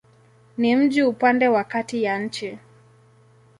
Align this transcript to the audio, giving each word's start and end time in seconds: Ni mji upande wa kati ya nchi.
Ni 0.57 0.75
mji 0.75 1.03
upande 1.03 1.47
wa 1.47 1.63
kati 1.63 2.03
ya 2.03 2.19
nchi. 2.19 2.57